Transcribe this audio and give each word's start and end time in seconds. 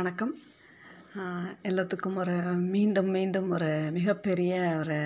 வணக்கம். 0.00 0.32
எல்லாத்துக்கும் 1.68 2.18
ஒரு 2.22 2.34
மீண்டும் 2.74 3.08
மீண்டும் 3.16 3.48
ஒரு 3.56 3.70
மிகப்பெரிய 3.96 4.52
ஒரு 4.82 4.96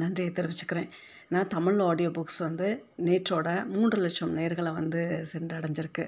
நன்றியை 0.00 0.30
தெரிவிச்சுக்கிறேன். 0.38 0.88
ஏன்னா 1.26 1.40
தமிழ் 1.54 1.80
ஆடியோ 1.88 2.10
புக்ஸ் 2.16 2.40
வந்து 2.46 2.68
நேற்றோட 3.08 3.48
மூன்று 3.74 3.98
லட்சம் 4.04 4.32
நேர்களை 4.38 4.70
வந்து 4.78 5.02
சென்றடைஞ்சிருக்கு. 5.32 6.06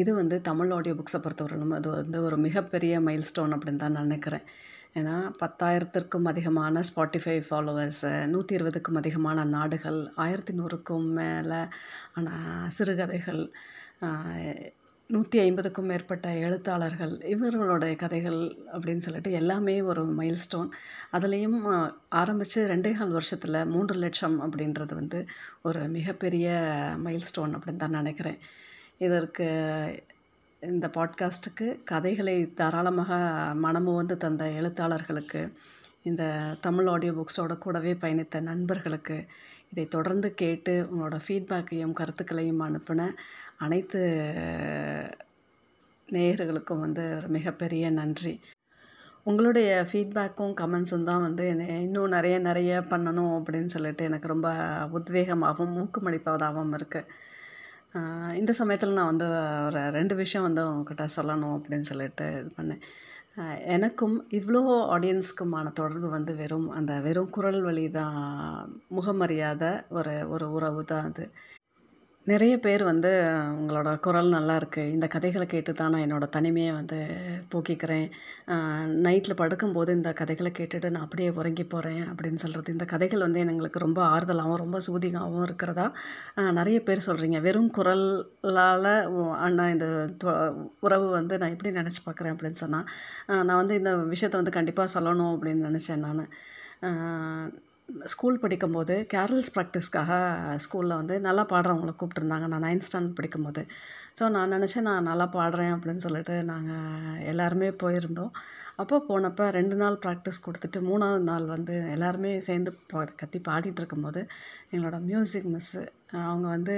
இது 0.00 0.12
வந்து 0.20 0.38
தமிழ் 0.50 0.74
ஆடியோ 0.76 0.96
புக்ஸை 0.98 1.20
பொறுத்தவரையிலும் 1.24 1.74
அது 1.78 1.90
வந்து 2.00 2.20
ஒரு 2.28 2.38
மிகப்பெரிய 2.46 3.00
மைல் 3.08 3.26
ஸ்டோன் 3.30 3.56
அப்படின்னு 3.56 3.82
தான் 3.84 3.96
நான் 3.98 4.08
நினைக்கிறேன். 4.10 4.46
ஏன்னா 5.00 5.16
பத்தாயிரத்திற்கும் 5.42 6.30
அதிகமான 6.34 6.84
ஸ்பாட்டிஃபை 6.90 7.36
ஃபாலோவர்ஸு 7.48 8.12
நூற்றி 8.34 8.58
இருபதுக்கும் 8.60 9.02
அதிகமான 9.02 9.48
நாடுகள் 9.56 10.00
ஆயிரத்தி 10.26 10.54
நூறுக்கும் 10.60 11.10
மேலே 11.20 11.60
ஆனால் 12.18 12.70
சிறுகதைகள் 12.78 13.44
நூற்றி 15.06 15.38
ஐம்பதுக்கும் 15.38 15.84
மேற்பட்ட 15.84 16.34
எழுத்தாளர்கள் 16.34 17.22
இவர்களுடைய 17.22 17.96
கதைகள் 17.96 18.56
அப்படின்னு 18.72 18.98
சொல்லிட்டு 18.98 19.32
எல்லாமே 19.32 19.80
ஒரு 19.82 20.14
மைல்ஸ்டோன் 20.14 20.68
அதுலேயும் 21.12 21.90
ஆரம்பித்து 22.08 22.68
ரெண்டே 22.68 22.92
கால் 22.92 23.10
வருஷத்தில் 23.10 23.64
மூன்று 23.64 23.94
லட்சம் 23.94 24.36
அப்படின்றது 24.42 24.94
வந்து 24.94 25.26
ஒரு 25.62 25.88
மிகப்பெரிய 25.88 26.48
மைல்ஸ்டோன் 27.04 27.54
அப்படின்னு 27.54 27.76
தான் 27.76 27.90
நினைக்கிறேன். 27.90 28.38
இதற்கு 28.98 29.46
இந்த 30.60 30.86
பாட்காஸ்ட்டுக்கு 30.86 31.84
கதைகளை 31.84 32.54
தாராளமாக 32.54 33.14
மனமு 33.62 33.94
வந்து 33.94 34.16
தந்த 34.16 34.44
எழுத்தாளர்களுக்கு 34.44 35.52
இந்த 36.02 36.54
தமிழ் 36.60 36.86
ஆடியோ 36.86 37.12
புக்ஸோட 37.12 37.58
கூடவே 37.58 37.92
பயணித்த 37.92 38.40
நண்பர்களுக்கு 38.40 39.26
இதை 39.74 39.84
தொடர்ந்து 39.94 40.28
கேட்டு 40.40 40.72
உங்களோட 40.90 41.16
ஃபீட்பேக்கையும் 41.24 41.94
கருத்துக்களையும் 42.00 42.60
அனுப்பின 42.66 43.06
அனைத்து 43.64 44.00
நேயர்களுக்கும் 46.08 46.82
வந்து 46.84 47.04
ஒரு 47.18 47.28
மிகப்பெரிய 47.36 47.84
நன்றி. 48.00 48.32
உங்களுடைய 49.30 49.70
ஃபீட்பேக்கும் 49.90 50.52
கமெண்ட்ஸும் 50.60 51.06
தான் 51.10 51.24
வந்து 51.26 51.44
என்னை 51.52 51.66
இன்னும் 51.86 52.14
நிறைய 52.16 52.36
நிறைய 52.48 52.72
பண்ணணும் 52.92 53.32
அப்படின்னு 53.38 53.70
சொல்லிட்டு 53.76 54.08
எனக்கு 54.10 54.32
ரொம்ப 54.34 54.48
உத்வேகமாகவும் 54.98 55.78
ஊக்கமளிப்பதாகவும் 55.82 56.74
இருக்குது 56.78 57.10
இந்த 58.40 58.52
சமயத்தில் 58.60 58.96
நான் 58.98 59.10
வந்து 59.12 59.26
ஒரு 59.68 59.82
ரெண்டு 59.98 60.14
விஷயம் 60.22 60.46
வந்து 60.48 60.62
உங்ககிட்ட 60.70 61.04
சொல்லணும் 61.16 61.56
அப்படின்னு 61.58 61.88
சொல்லிட்டு 61.90 62.26
இது 62.40 62.50
பண்ணேன். 62.58 62.82
எனக்கும் 63.66 64.16
இவ்வளோ 64.30 64.60
ஆடியன்ஸ்க்குமான 64.94 65.72
தொடர்பு 65.72 66.08
வந்து 66.08 66.32
வெறும் 66.34 66.68
அந்த 66.70 66.92
வெறும் 67.00 67.30
குரல் 67.30 67.60
வழி 67.62 67.86
தான் 67.90 68.18
முகமரியாதை 68.96 69.70
ஒரு 69.90 70.14
ஒரு 70.28 70.46
உறவு 70.50 70.82
தான் 70.84 71.06
அது. 71.10 71.24
நிறைய 72.26 72.52
பேர் 72.58 72.82
வந்து 72.88 73.10
உங்களோட 73.58 73.88
குரல் 74.04 74.28
நல்லா 74.34 74.54
இருக்குது 74.60 74.92
இந்த 74.94 75.06
கதைகளை 75.14 75.46
கேட்டு 75.46 75.72
தான் 75.72 75.90
நான் 75.94 76.04
என்னோடய 76.04 76.34
தனிமையை 76.36 76.70
வந்து 76.76 76.98
போக்கிக்கிறேன். 77.52 78.06
நைட்டில் 79.06 79.38
படுக்கும்போது 79.40 79.90
இந்த 79.98 80.10
கதைகளை 80.20 80.50
கேட்டுட்டு 80.58 80.90
நான் 80.94 81.04
அப்படியே 81.06 81.30
உறங்கி 81.40 81.64
போகிறேன் 81.64 82.00
அப்படின்னு 82.10 82.42
சொல்கிறது 82.44 82.74
இந்த 82.76 82.86
கதைகள் 82.92 83.24
வந்து 83.26 83.42
எங்களுக்கு 83.44 83.84
ரொம்ப 83.84 84.00
ஆறுதலாகவும் 84.14 84.62
ரொம்ப 84.64 84.80
சூதிகாகவும் 84.86 85.44
இருக்கிறதா 85.48 85.86
நிறைய 86.60 86.78
பேர் 86.88 87.06
சொல்கிறீங்க 87.08 87.40
வெறும் 87.48 87.70
குரலால் 87.78 88.90
அண்ணா 89.46 89.66
இந்த 89.74 89.88
உறவு 90.88 91.06
வந்து 91.18 91.40
நான் 91.42 91.54
எப்படி 91.56 91.74
நினச்சி 91.80 92.02
பார்க்குறேன் 92.06 92.34
அப்படின்னு 92.36 92.62
சொன்னால் 92.64 92.88
நான் 93.48 93.60
வந்து 93.62 93.76
இந்த 93.82 93.94
விஷயத்தை 94.14 94.40
வந்து 94.42 94.58
கண்டிப்பாக 94.58 94.94
சொல்லணும் 94.96 95.34
அப்படின்னு 95.34 95.68
நினச்சேன் 95.70 96.04
நான். 96.06 96.24
ஸ்கூல் 98.12 98.40
படிக்கும்போது 98.42 98.94
கேரல்ஸ் 99.12 99.50
ப்ராக்டிஸ்க்காக 99.54 100.10
ஸ்கூலில் 100.64 100.98
வந்து 101.00 101.14
நல்லா 101.26 101.42
பாடுறவங்கள 101.52 101.92
கூப்பிட்ருந்தாங்க 102.00 102.46
நான் 102.52 102.64
நைன்த் 102.66 102.86
ஸ்டாண்டர்ட் 102.88 103.18
படிக்கும்போது. 103.18 103.62
ஸோ 104.18 104.24
நான் 104.36 104.54
நினச்சேன் 104.56 104.86
நான் 104.90 105.08
நல்லா 105.10 105.26
பாடுறேன் 105.36 105.72
அப்படின்னு 105.76 106.04
சொல்லிட்டு 106.06 106.34
நாங்கள் 106.52 107.20
எல்லாருமே 107.32 107.68
போயிருந்தோம். 107.82 108.32
அப்போ 108.82 108.96
போனப்போ 109.08 109.44
ரெண்டு 109.58 109.76
நாள் 109.82 110.00
ப்ராக்டிஸ் 110.04 110.44
கொடுத்துட்டு 110.46 110.80
மூணாவது 110.90 111.24
நாள் 111.30 111.46
வந்து 111.54 111.74
எல்லாருமே 111.96 112.32
சேர்ந்து 112.48 112.72
கத்தி 113.20 113.40
பாடிட்டு 113.50 113.80
இருக்கும்போது 113.82 114.22
எங்களோட 114.72 114.98
மியூசிக் 115.10 115.50
மிஸ்ஸு 115.54 115.82
அவங்க 116.30 116.46
வந்து 116.54 116.74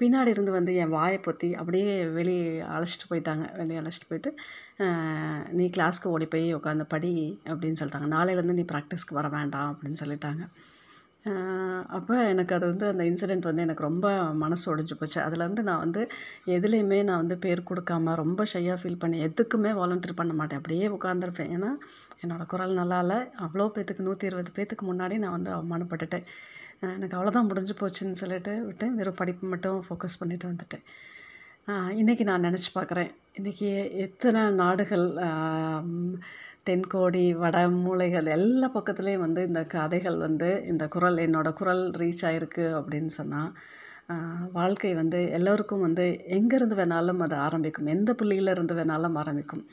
பின்னாடி 0.00 0.32
இருந்து 0.34 0.52
வந்து 0.56 0.72
என் 0.82 0.94
வாயை 0.98 1.18
பொத்தி 1.26 1.48
அப்படியே 1.60 1.90
வெளியே 2.18 2.46
அழைச்சிட்டு 2.74 3.08
போயிட்டாங்க. 3.10 3.44
வெளியே 3.60 3.80
அழைச்சிட்டு 3.80 4.10
போயிட்டு 4.10 4.32
நீ 5.58 5.66
கிளாஸ்க்கு 5.76 6.12
ஓடி 6.14 6.26
போய் 6.34 6.46
உட்காந்து 6.58 6.86
படி 6.94 7.12
அப்படின்னு 7.50 7.80
சொல்லிட்டாங்க. 7.80 8.08
நாளையிலேருந்து 8.16 8.58
நீ 8.60 8.66
ப்ராக்டிஸ்க்கு 8.72 9.18
வர 9.18 9.28
வேண்டாம் 9.36 9.70
அப்படின்னு 9.72 10.00
சொல்லிட்டாங்க. 10.02 10.44
அப்போ 11.96 12.14
எனக்கு 12.32 12.52
அது 12.56 12.64
வந்து 12.72 12.86
அந்த 12.90 13.04
இன்சிடெண்ட் 13.10 13.48
வந்து 13.48 13.64
எனக்கு 13.66 13.86
ரொம்ப 13.86 14.08
மனசு 14.42 14.64
ஒடிஞ்சு 14.72 14.96
போச்சு. 15.00 15.18
அதுலேருந்து 15.26 15.62
நான் 15.68 15.82
வந்து 15.84 16.02
எதுலேயுமே 16.56 16.98
நான் 17.08 17.22
வந்து 17.22 17.36
பேர் 17.44 17.68
கொடுக்காம 17.70 18.14
ரொம்ப 18.22 18.44
ஷையாக 18.52 18.76
ஃபீல் 18.82 19.00
பண்ணி 19.04 19.18
எதுக்குமே 19.28 19.72
வாலண்டியர் 19.80 20.20
பண்ண 20.20 20.34
மாட்டேன். 20.40 20.60
அப்படியே 20.60 20.88
உட்காந்துருப்பேன் 20.96 21.52
ஏன்னா 21.56 21.70
என்னோடய 22.22 22.50
குரல் 22.52 22.78
நல்லா 22.80 22.98
இல்லை. 23.04 23.18
அவ்வளோ 23.44 23.66
பேத்துக்கு 23.76 24.06
நூற்றி 24.08 24.28
இருபது 24.30 24.52
பேத்துக்கு 24.58 24.84
முன்னாடி 24.90 25.16
நான் 25.24 25.36
வந்து 25.38 25.50
அவமானப்பட்டுட்டேன். 25.56 26.28
எனக்கு 26.82 27.16
அவ்வளோதான் 27.16 27.48
முடிஞ்சு 27.48 27.74
போச்சுன்னு 27.80 28.20
சொல்லிட்டு 28.20 28.52
விட்டேன் 28.66 28.96
வெறும் 28.98 29.18
படிப்பு 29.20 29.44
மட்டும் 29.52 29.78
ஃபோக்கஸ் 29.86 30.18
பண்ணிவிட்டு 30.20 30.50
வந்துட்டேன். 30.50 30.84
இன்றைக்கி 32.00 32.24
நான் 32.30 32.44
நினச்சி 32.48 32.70
பார்க்குறேன். 32.74 33.10
இன்றைக்கி 33.38 33.68
எத்தனை 34.04 34.42
நாடுகள் 34.60 35.06
தென்கோடி 36.68 37.24
வட 37.42 37.56
மூலைகள் 37.84 38.28
எல்லா 38.36 38.68
பக்கத்துலேயும் 38.74 39.24
வந்து 39.24 39.40
இந்த 39.46 39.62
கதைகள் 39.74 40.18
வந்து 40.26 40.48
இந்த 40.66 40.84
குரல் 40.94 41.18
என்னோடய 41.26 41.58
குரல் 41.60 41.82
ரீச் 42.00 42.24
ஆகிருக்கு 42.28 42.64
அப்படின்னு 42.78 43.12
சொன்னால் 43.18 43.50
வாழ்க்கை 44.52 44.92
வந்து 44.94 45.20
எல்லோருக்கும் 45.38 45.84
வந்து 45.86 46.06
எங்கேருந்து 46.38 46.76
வேணாலும் 46.80 47.22
அது 47.26 47.36
ஆரம்பிக்கும். 47.46 47.92
எந்த 47.96 48.10
புள்ளியிலேருந்து 48.20 48.74
வேணாலும் 48.80 49.18
ஆரம்பிக்கும். 49.22 49.64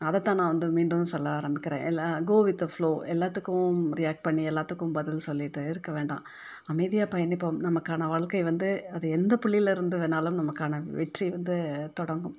அதைத்தான் 0.00 0.38
நான் 0.40 0.52
வந்து 0.52 0.68
மீண்டும் 0.76 1.10
சொல்ல 1.12 1.28
ஆரம்பிக்கிறேன். 1.38 1.82
எல்லா 1.88 2.04
கோ 2.28 2.36
வித் 2.46 2.64
ஃப்ளோ 2.72 2.90
எல்லாத்துக்கும் 3.14 3.80
ரியாக்ட் 3.98 4.24
பண்ணி 4.26 4.42
எல்லாத்துக்கும் 4.50 4.94
பதில் 4.98 5.26
சொல்லிட்டு 5.28 5.62
இருக்க 5.72 5.90
வேண்டாம். 5.96 6.24
அமைதியாக 6.72 7.08
பயணிப்போம். 7.14 7.58
நமக்கான 7.66 8.08
வாழ்க்கை 8.12 8.40
வந்து 8.50 8.68
அது 8.96 9.06
எந்த 9.18 9.34
புள்ளியிலேருந்து 9.42 9.98
வேணாலும் 10.02 10.38
நமக்கான 10.42 10.80
வெற்றி 10.98 11.26
வந்து 11.36 11.56
தொடங்கும். 12.00 12.36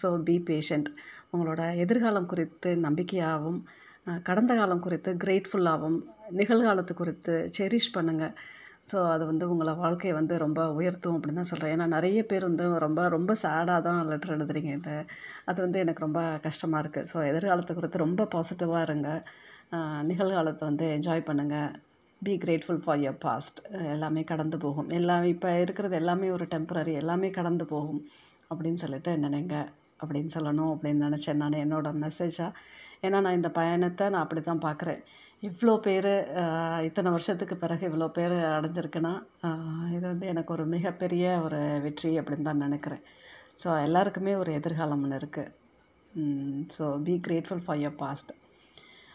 ஸோ 0.00 0.08
பி 0.28 0.36
பேஷண்ட் 0.48 0.88
உங்களோட 1.34 1.62
எதிர்காலம் 1.84 2.30
குறித்து 2.32 2.70
நம்பிக்கையாகவும் 2.86 3.60
கடந்த 4.28 4.52
காலம் 4.58 4.84
குறித்து 4.86 5.10
கிரேட்ஃபுல்லாகவும் 5.22 6.00
நிகழ்காலத்து 6.40 6.94
குறித்து 7.02 7.34
செரிஷ் 7.56 7.94
பண்ணுங்கள் 7.96 8.34
ஸோ 8.92 8.98
அது 9.12 9.24
வந்து 9.30 9.44
உங்களை 9.52 9.72
வாழ்க்கையை 9.82 10.14
வந்து 10.18 10.34
ரொம்ப 10.44 10.60
உயர்த்தும் 10.78 11.14
அப்படின்னு 11.16 11.40
தான் 11.40 11.50
சொல்கிறேன் 11.50 11.72
ஏன்னா 11.74 11.86
நிறைய 11.96 12.20
பேர் 12.30 12.46
வந்து 12.48 12.64
ரொம்ப 12.86 13.02
ரொம்ப 13.14 13.32
சேடாக 13.42 13.78
தான் 13.86 14.00
லெட்டர் 14.10 14.34
எழுதுறீங்க 14.36 14.70
இந்த. 14.78 14.90
அது 15.50 15.58
வந்து 15.66 15.78
எனக்கு 15.84 16.04
ரொம்ப 16.06 16.20
கஷ்டமாக 16.46 16.82
இருக்குது 16.84 17.08
ஸோ 17.12 17.16
எதிர்காலத்தை 17.30 17.74
குறித்து 17.78 18.04
ரொம்ப 18.06 18.26
பாசிட்டிவாக 18.34 18.86
இருங்க. 18.88 19.08
நிகழ்காலத்தை 20.10 20.64
வந்து 20.70 20.86
என்ஜாய் 20.96 21.26
பண்ணுங்கள் 21.28 21.70
be 22.22 22.34
grateful 22.44 22.82
for 22.84 23.00
your 23.04 23.18
past 23.24 23.58
எல்லாமே 23.94 24.22
கடந்து 24.32 24.56
போகும். 24.64 24.90
எல்லாம் 24.98 25.24
இப்போ 25.34 25.48
இருக்கிறது 25.64 25.96
எல்லாமே 26.02 26.28
ஒரு 26.36 26.44
டெம்பரரி 26.54 26.92
எல்லாமே 27.02 27.30
கடந்து 27.38 27.64
போகும். 27.74 28.02
அப்படின்னு 28.50 28.82
சொல்லிட்டு 28.84 29.12
நினைங்க. 29.26 29.56
அப்படின்னு 30.02 30.30
சொல்லணும் 30.36 30.72
அப்படின்னு 30.74 31.06
நினச்சேன். 31.08 31.40
நான் 31.42 31.62
என்னோடய 31.64 32.00
மெசேஜாக 32.04 32.52
ஏன்னா 33.06 33.18
நான் 33.24 33.38
இந்த 33.38 33.50
பயணத்தை 33.58 34.04
நான் 34.12 34.24
அப்படி 34.24 34.40
தான் 34.42 34.64
பார்க்குறேன் 34.66 35.00
இவ்வளோ 35.48 35.72
பேர் 35.86 36.10
இத்தனை 36.88 37.08
வருஷத்துக்கு 37.14 37.56
பிறகு 37.62 37.84
இவ்வளோ 37.88 38.06
பேர் 38.18 38.36
அடைஞ்சிருக்குன்னா 38.56 39.12
இது 39.96 40.04
வந்து 40.12 40.26
எனக்கு 40.32 40.50
ஒரு 40.56 40.64
மிகப்பெரிய 40.74 41.24
ஒரு 41.46 41.58
வெற்றி 41.86 42.12
அப்படின்னு 42.20 42.48
தான் 42.48 42.64
நினைக்கிறேன். 42.66 43.02
ஸோ 43.62 43.68
எல்லாருக்குமே 43.86 44.32
ஒரு 44.42 44.52
எதிர்காலம் 44.60 45.02
ஒன்று 45.06 45.20
இருக்குது 45.22 45.52
so 46.76 46.86
be 47.06 47.14
grateful 47.26 47.62
for 47.66 47.82
your 47.82 48.00
past 48.02 48.32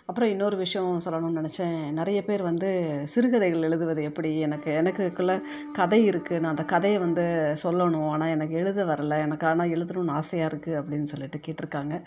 அப்புறம் 0.09 0.31
இன்னொரு 0.33 0.55
விஷயம் 0.63 1.01
சொல்லணும்னு 1.05 1.39
நினச்சேன். 1.39 1.75
நிறைய 1.97 2.19
பேர் 2.27 2.43
வந்து 2.47 2.69
சிறுகதைகள் 3.11 3.65
எழுதுவது 3.67 4.01
எப்படி? 4.09 4.31
எனக்கு 4.47 4.69
எனக்குள்ளே 4.79 5.35
கதை 5.79 5.99
இருக்குது 6.11 6.39
நான் 6.43 6.53
அந்த 6.55 6.65
கதையை 6.73 6.99
வந்து 7.03 7.25
சொல்லணும். 7.63 8.09
ஆனால் 8.13 8.33
எனக்கு 8.35 8.55
எழுத 8.61 8.83
வரல. 8.91 9.17
எனக்கு 9.25 9.45
ஆனால் 9.51 9.73
எழுதணும்னு 9.75 10.17
ஆசையாக 10.19 10.49
இருக்குது 10.51 10.79
அப்படின்னு 10.81 11.11
சொல்லிட்டு 11.13 11.39
கேட்டிருக்காங்க. 11.47 11.97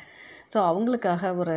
ஸோ 0.52 0.58
அவங்களுக்காக 0.70 1.28
ஒரு 1.42 1.54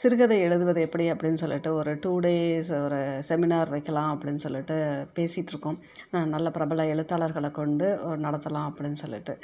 சிறுகதை 0.00 0.36
எழுதுவது 0.46 0.80
எப்படி 0.86 1.04
அப்படின்னு 1.12 1.40
சொல்லிட்டு 1.42 1.70
ஒரு 1.80 1.90
டூ 2.04 2.12
டேஸ் 2.24 2.70
ஒரு 2.84 2.98
செமினார் 3.28 3.70
வைக்கலாம் 3.74 4.10
அப்படின்னு 4.14 4.44
சொல்லிட்டு 4.44 4.76
பேசிகிட்ருக்கோம் 5.16 5.78
நல்ல 6.32 6.48
பிரபல 6.56 6.86
எழுத்தாளர்களை 6.94 7.50
கொண்டு 7.60 7.86
நடத்தலாம் 8.24 8.66
அப்படின்னு 8.70 8.98
சொல்லிட்டு. 9.04 9.34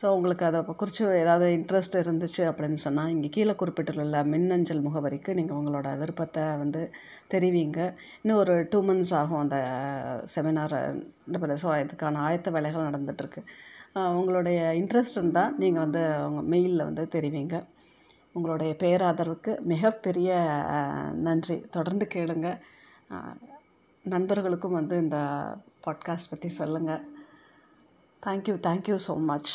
ஸோ 0.00 0.06
உங்களுக்கு 0.16 0.46
அதை 0.48 0.62
குறித்து 0.82 1.04
ஏதாவது 1.24 1.48
இன்ட்ரெஸ்ட் 1.58 2.00
இருந்துச்சு 2.04 2.42
அப்படின்னு 2.52 2.80
சொன்னால் 2.86 3.12
இங்கே 3.16 3.30
கீழே 3.36 3.56
குறிப்பிட்டுள்ள 3.62 4.24
மின்னஞ்சல் 4.32 4.84
முகவரிக்கு 4.88 5.36
நீங்கள் 5.40 5.58
உங்களோட 5.60 5.90
விருப்பத்தை 6.04 6.46
வந்து 6.62 6.82
தெரிவிங்க. 7.34 7.80
இன்னும் 8.22 8.42
ஒரு 8.46 8.56
டூ 8.72 8.80
மந்த்ஸ் 8.88 9.14
ஆகும் 9.20 9.42
அந்த 9.44 9.58
செமினார் 10.34 10.78
ஸோ 11.64 11.70
இதுக்கான 11.84 12.20
ஆயத்த 12.26 12.50
வேலைகள் 12.58 12.88
நடந்துகிட்ருக்கு 12.90 13.42
உங்களுடைய 14.18 14.58
இன்ட்ரெஸ்ட் 14.82 15.18
இருந்தால் 15.20 15.54
நீங்கள் 15.62 15.84
வந்து 15.84 16.02
உங்கள் 16.28 16.50
மெயிலில் 16.52 16.88
வந்து 16.88 17.04
தெரிவிங்க. 17.14 17.56
உங்களுடைய 18.36 18.72
பேராதரவுக்கு 18.78 19.52
மிகப்பெரிய 19.60 20.30
நன்றி. 21.16 21.56
தொடர்ந்து 21.70 22.06
கேளுங்க. 22.14 22.48
நண்பர்களுக்கும் 24.02 24.72
வந்து 24.72 24.96
இந்த 24.98 25.18
பாட்காஸ்ட் 25.84 26.30
பற்றி 26.30 26.48
சொல்லுங்கள் 26.48 27.04
தேங்க்யூ 28.26 28.56
தேங்க்யூ 28.66 28.96
ஸோ 29.06 29.14
மச் 29.20 29.52